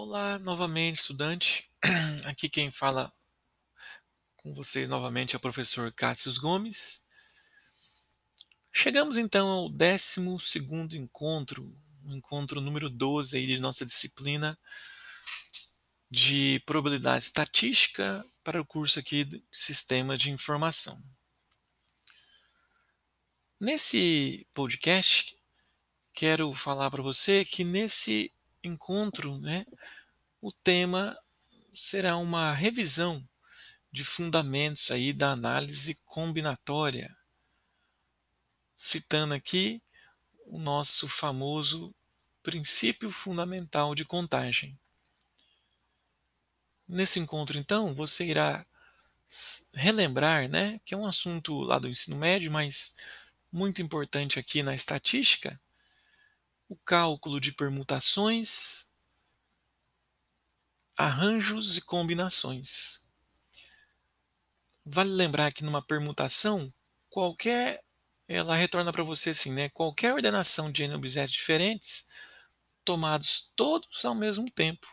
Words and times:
Olá, 0.00 0.38
novamente, 0.38 1.00
estudante. 1.00 1.68
Aqui 2.24 2.48
quem 2.48 2.70
fala 2.70 3.12
com 4.36 4.54
vocês 4.54 4.88
novamente 4.88 5.34
é 5.34 5.36
o 5.36 5.40
professor 5.40 5.92
Cássio 5.92 6.32
Gomes. 6.40 7.04
Chegamos 8.72 9.16
então 9.16 9.48
ao 9.48 9.68
12 9.68 10.20
encontro, 10.96 11.76
o 12.04 12.14
encontro 12.14 12.60
número 12.60 12.88
12 12.88 13.36
aí 13.36 13.44
de 13.44 13.58
nossa 13.58 13.84
disciplina 13.84 14.56
de 16.08 16.62
probabilidade 16.64 17.24
estatística 17.24 18.24
para 18.44 18.60
o 18.60 18.64
curso 18.64 19.00
aqui 19.00 19.24
de 19.24 19.44
Sistema 19.50 20.16
de 20.16 20.30
Informação. 20.30 20.96
Nesse 23.58 24.46
podcast, 24.54 25.36
quero 26.14 26.54
falar 26.54 26.88
para 26.88 27.02
você 27.02 27.44
que 27.44 27.64
nesse 27.64 28.32
encontro, 28.62 29.38
né, 29.38 29.64
o 30.40 30.52
tema 30.52 31.16
será 31.72 32.16
uma 32.16 32.52
revisão 32.52 33.26
de 33.90 34.04
fundamentos 34.04 34.90
aí 34.90 35.12
da 35.12 35.32
análise 35.32 35.96
combinatória, 36.04 37.16
citando 38.76 39.34
aqui 39.34 39.82
o 40.46 40.58
nosso 40.58 41.08
famoso 41.08 41.94
princípio 42.42 43.10
fundamental 43.10 43.94
de 43.94 44.04
contagem. 44.04 44.78
Nesse 46.86 47.18
encontro, 47.18 47.58
então, 47.58 47.94
você 47.94 48.24
irá 48.24 48.64
relembrar, 49.74 50.48
né, 50.48 50.80
que 50.84 50.94
é 50.94 50.96
um 50.96 51.06
assunto 51.06 51.60
lá 51.60 51.78
do 51.78 51.88
ensino 51.88 52.16
médio, 52.16 52.50
mas 52.50 52.96
muito 53.52 53.82
importante 53.82 54.38
aqui 54.38 54.62
na 54.62 54.74
estatística, 54.74 55.60
o 56.68 56.76
cálculo 56.76 57.40
de 57.40 57.52
permutações, 57.52 58.87
arranjos 60.98 61.76
e 61.76 61.80
combinações. 61.80 63.06
Vale 64.84 65.10
lembrar 65.10 65.52
que 65.52 65.62
numa 65.62 65.80
permutação, 65.80 66.72
qualquer 67.08 67.84
ela 68.26 68.56
retorna 68.56 68.92
para 68.92 69.04
você 69.04 69.30
assim, 69.30 69.52
né? 69.52 69.68
Qualquer 69.70 70.12
ordenação 70.12 70.70
de 70.72 70.82
n 70.82 70.94
objetos 70.94 71.32
diferentes, 71.32 72.08
tomados 72.84 73.52
todos 73.54 74.04
ao 74.04 74.14
mesmo 74.14 74.50
tempo, 74.50 74.86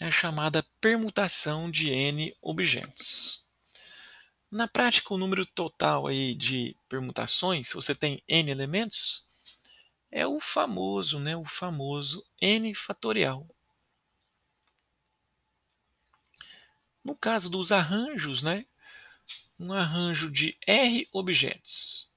é 0.00 0.10
chamada 0.10 0.66
permutação 0.80 1.70
de 1.70 1.90
n 1.90 2.34
objetos. 2.40 3.46
Na 4.50 4.66
prática, 4.66 5.14
o 5.14 5.18
número 5.18 5.44
total 5.44 6.06
aí 6.06 6.34
de 6.34 6.74
permutações, 6.88 7.68
se 7.68 7.74
você 7.74 7.94
tem 7.94 8.22
n 8.26 8.50
elementos, 8.50 9.28
é 10.10 10.26
o 10.26 10.40
famoso, 10.40 11.20
né, 11.20 11.36
o 11.36 11.44
famoso 11.44 12.24
n 12.40 12.74
fatorial. 12.74 13.46
No 17.04 17.16
caso 17.16 17.48
dos 17.48 17.72
arranjos, 17.72 18.42
né, 18.42 18.66
um 19.58 19.72
arranjo 19.72 20.30
de 20.30 20.56
R 20.66 21.08
objetos 21.12 22.10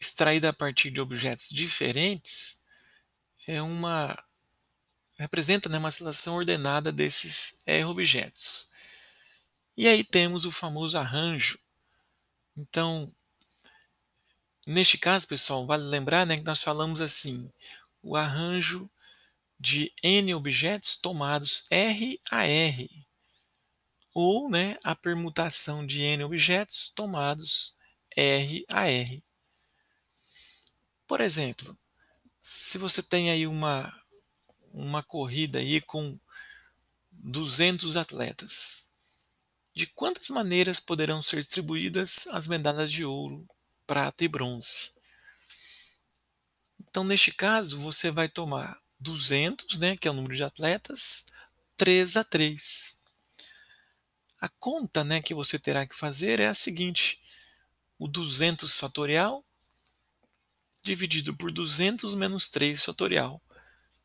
extraído 0.00 0.48
a 0.48 0.52
partir 0.52 0.90
de 0.90 1.00
objetos 1.00 1.48
diferentes 1.48 2.64
é 3.46 3.62
uma 3.62 4.20
representa 5.16 5.68
né, 5.68 5.78
uma 5.78 5.90
seleção 5.92 6.34
ordenada 6.36 6.90
desses 6.90 7.62
R 7.66 7.84
objetos. 7.84 8.70
E 9.76 9.86
aí 9.86 10.02
temos 10.02 10.44
o 10.44 10.50
famoso 10.50 10.98
arranjo. 10.98 11.58
Então, 12.56 13.14
Neste 14.66 14.96
caso, 14.96 15.26
pessoal, 15.26 15.66
vale 15.66 15.82
lembrar 15.82 16.24
né, 16.24 16.36
que 16.36 16.44
nós 16.44 16.62
falamos 16.62 17.00
assim: 17.00 17.50
o 18.00 18.16
arranjo 18.16 18.88
de 19.58 19.92
n 20.02 20.34
objetos 20.34 20.96
tomados 20.96 21.66
R 21.70 22.20
a 22.30 22.46
R, 22.46 22.88
ou 24.14 24.50
né, 24.50 24.78
a 24.84 24.94
permutação 24.94 25.86
de 25.86 26.02
n 26.02 26.24
objetos 26.24 26.90
tomados 26.94 27.76
R 28.16 28.64
a 28.68 28.88
R. 28.88 29.22
Por 31.06 31.20
exemplo, 31.20 31.76
se 32.40 32.78
você 32.78 33.02
tem 33.02 33.30
aí 33.30 33.46
uma, 33.46 33.94
uma 34.72 35.02
corrida 35.02 35.58
aí 35.58 35.80
com 35.80 36.18
200 37.10 37.96
atletas, 37.96 38.90
de 39.74 39.86
quantas 39.86 40.28
maneiras 40.28 40.80
poderão 40.80 41.22
ser 41.22 41.36
distribuídas 41.36 42.26
as 42.28 42.46
medalhas 42.46 42.90
de 42.90 43.04
ouro 43.04 43.46
prata 43.86 44.24
e 44.24 44.28
bronze. 44.28 44.92
Então, 46.80 47.04
neste 47.04 47.32
caso, 47.32 47.80
você 47.80 48.10
vai 48.10 48.28
tomar 48.28 48.78
200, 49.00 49.78
né, 49.78 49.96
que 49.96 50.06
é 50.06 50.10
o 50.10 50.14
número 50.14 50.34
de 50.34 50.44
atletas, 50.44 51.26
3 51.76 52.16
a 52.16 52.24
3. 52.24 53.01
A 54.42 54.48
conta 54.48 55.04
né, 55.04 55.22
que 55.22 55.32
você 55.32 55.56
terá 55.56 55.86
que 55.86 55.94
fazer 55.94 56.40
é 56.40 56.48
a 56.48 56.54
seguinte: 56.54 57.22
o 57.96 58.08
200 58.08 58.76
fatorial 58.76 59.44
dividido 60.82 61.36
por 61.36 61.52
200 61.52 62.12
menos 62.14 62.48
3 62.48 62.82
fatorial. 62.82 63.40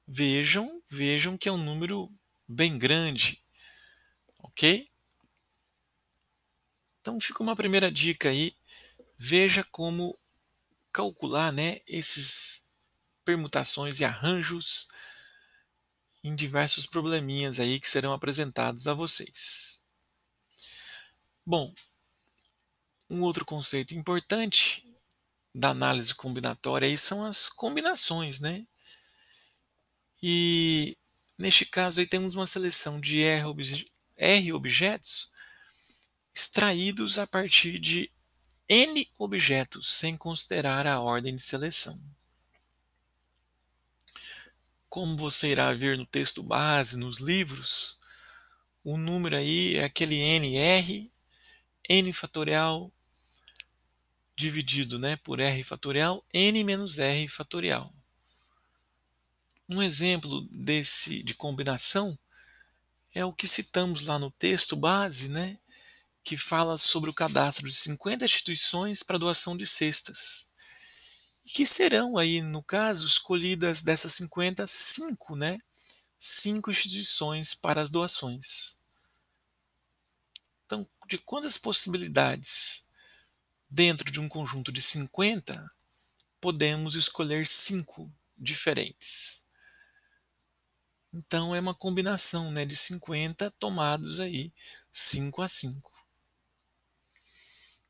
Vejam, 0.08 0.80
vejam 0.88 1.36
que 1.36 1.50
é 1.50 1.52
um 1.52 1.58
número 1.58 2.08
bem 2.48 2.78
grande, 2.78 3.44
ok? 4.38 4.88
Então 7.02 7.20
fica 7.20 7.42
uma 7.42 7.56
primeira 7.56 7.92
dica 7.92 8.30
aí 8.30 8.56
veja 9.18 9.64
como 9.64 10.20
calcular 10.94 11.52
né, 11.52 11.80
esses 11.88 12.70
permutações 13.26 14.00
e 14.00 14.06
arranjos 14.06 14.88
em 16.24 16.36
diversos 16.36 16.86
probleminhas 16.86 17.60
aí 17.60 17.80
que 17.80 17.88
serão 17.88 18.14
apresentados 18.14 18.88
a 18.88 18.94
vocês. 18.94 19.87
Bom, 21.50 21.74
um 23.10 23.22
outro 23.22 23.46
conceito 23.46 23.96
importante 23.96 24.86
da 25.56 25.70
análise 25.70 26.14
combinatória 26.14 26.86
aí 26.86 26.98
são 26.98 27.26
as 27.26 27.48
combinações, 27.48 28.42
né? 28.42 28.68
E 30.22 30.98
neste 31.38 31.66
caso 31.66 32.02
aí 32.02 32.06
temos 32.06 32.36
uma 32.36 32.46
seleção 32.46 33.00
de 33.00 33.22
R, 33.22 33.46
obje 33.46 33.90
R 34.18 34.52
objetos 34.52 35.32
extraídos 36.36 37.18
a 37.18 37.26
partir 37.26 37.80
de 37.80 38.12
N 38.68 39.10
objetos, 39.18 39.88
sem 39.88 40.18
considerar 40.18 40.86
a 40.86 41.00
ordem 41.00 41.34
de 41.34 41.42
seleção. 41.42 41.98
Como 44.90 45.16
você 45.16 45.54
irá 45.54 45.74
ver 45.74 45.98
no 45.98 46.06
texto 46.06 46.44
base, 46.44 46.98
nos 46.98 47.20
livros, 47.20 47.98
o 48.84 48.98
número 48.98 49.38
aí 49.38 49.78
é 49.78 49.86
aquele 49.86 50.18
NR, 50.18 51.10
N 51.88 52.12
fatorial 52.14 52.92
dividido 54.36 55.00
né, 55.00 55.16
por 55.18 55.40
R 55.40 55.64
fatorial, 55.64 56.24
N 56.34 56.64
menos 56.64 57.00
R 57.00 57.28
fatorial. 57.28 57.94
Um 59.68 59.82
exemplo 59.82 60.48
desse 60.52 61.24
de 61.24 61.34
combinação 61.34 62.18
é 63.14 63.26
o 63.26 63.34
que 63.34 63.48
citamos 63.48 64.06
lá 64.06 64.20
no 64.20 64.32
texto 64.32 64.76
base, 64.76 65.28
né? 65.28 65.58
que 66.28 66.36
fala 66.36 66.78
sobre 66.78 67.10
o 67.10 67.14
cadastro 67.14 67.70
de 67.70 67.74
50 67.74 68.26
instituições 68.26 69.02
para 69.02 69.18
doação 69.18 69.56
de 69.56 69.66
cestas. 69.66 70.52
E 71.46 71.50
que 71.50 71.66
serão 71.66 72.18
aí, 72.18 72.42
no 72.42 72.62
caso, 72.62 73.08
escolhidas 73.08 73.82
dessas 73.82 74.12
50, 74.16 74.68
cinco, 74.68 75.38
né? 75.38 75.58
Cinco 76.20 76.70
instituições 76.70 77.54
para 77.54 77.82
as 77.82 77.90
doações. 77.90 78.78
De 81.08 81.18
quantas 81.18 81.58
possibilidades 81.58 82.90
dentro 83.70 84.12
de 84.12 84.20
um 84.20 84.28
conjunto 84.28 84.74
de 84.74 84.82
50 84.82 85.72
podemos 86.42 86.96
escolher 86.96 87.48
cinco 87.48 88.14
diferentes? 88.38 89.48
Então 91.14 91.56
é 91.56 91.60
uma 91.62 91.74
combinação 91.74 92.52
né, 92.52 92.66
de 92.66 92.76
50 92.76 93.50
tomados 93.52 94.20
aí 94.20 94.52
5 94.92 95.42
a 95.42 95.48
5. 95.48 95.94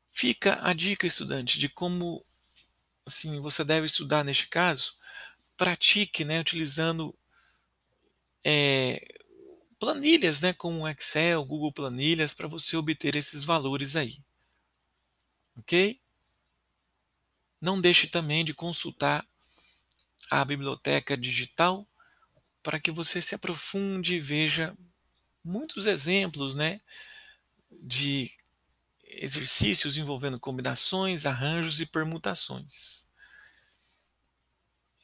Fica 0.08 0.58
a 0.62 0.72
dica, 0.72 1.04
estudante, 1.04 1.58
de 1.58 1.68
como 1.68 2.24
assim 3.04 3.40
você 3.40 3.64
deve 3.64 3.86
estudar 3.86 4.24
neste 4.24 4.46
caso. 4.46 4.96
Pratique, 5.56 6.24
né, 6.24 6.38
utilizando 6.38 7.12
é, 8.44 9.17
planilhas, 9.78 10.40
né, 10.40 10.52
como 10.52 10.88
Excel, 10.88 11.44
Google 11.44 11.72
Planilhas, 11.72 12.34
para 12.34 12.48
você 12.48 12.76
obter 12.76 13.16
esses 13.16 13.44
valores 13.44 13.96
aí. 13.96 14.22
Ok? 15.56 16.00
Não 17.60 17.80
deixe 17.80 18.06
também 18.06 18.44
de 18.44 18.54
consultar 18.54 19.26
a 20.30 20.44
biblioteca 20.44 21.16
digital 21.16 21.86
para 22.62 22.78
que 22.78 22.90
você 22.90 23.22
se 23.22 23.34
aprofunde 23.34 24.16
e 24.16 24.20
veja 24.20 24.76
muitos 25.44 25.86
exemplos, 25.86 26.54
né, 26.54 26.80
de 27.82 28.30
exercícios 29.02 29.96
envolvendo 29.96 30.38
combinações, 30.38 31.24
arranjos 31.24 31.80
e 31.80 31.86
permutações. 31.86 33.08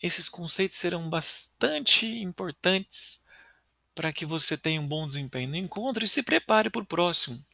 Esses 0.03 0.29
conceitos 0.29 0.79
serão 0.79 1.09
bastante 1.09 2.07
importantes 2.07 3.24
para 3.95 4.13
que 4.13 4.27
você 4.27 4.57
tenha 4.57 4.81
um 4.81 4.87
bom 4.87 5.07
desempenho 5.07 5.49
no 5.49 5.57
encontro 5.57 6.05
e 6.05 6.09
se 6.09 6.23
prepare 6.23 6.69
para 6.69 6.83
o 6.83 6.87
próximo, 6.87 7.45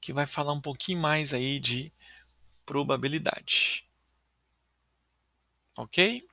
que 0.00 0.12
vai 0.12 0.26
falar 0.26 0.52
um 0.52 0.60
pouquinho 0.60 0.98
mais 0.98 1.32
aí 1.32 1.58
de 1.58 1.92
probabilidade. 2.66 3.86
Ok? 5.76 6.26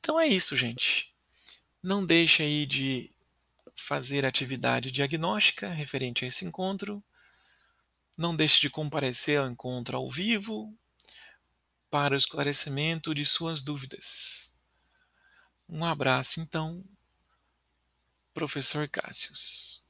Então 0.00 0.18
é 0.18 0.26
isso, 0.26 0.56
gente. 0.56 1.14
Não 1.82 2.04
deixe 2.04 2.42
aí 2.42 2.66
de 2.66 3.10
fazer 3.74 4.24
atividade 4.24 4.90
diagnóstica 4.90 5.68
referente 5.68 6.24
a 6.24 6.28
esse 6.28 6.44
encontro. 6.44 7.02
Não 8.16 8.34
deixe 8.34 8.60
de 8.60 8.70
comparecer 8.70 9.38
ao 9.38 9.48
encontro 9.48 9.96
ao 9.96 10.10
vivo 10.10 10.76
para 11.90 12.14
o 12.14 12.16
esclarecimento 12.16 13.14
de 13.14 13.24
suas 13.24 13.62
dúvidas. 13.62 14.56
Um 15.68 15.84
abraço, 15.84 16.40
então, 16.40 16.84
professor 18.36 18.86
Cássius. 18.86 19.85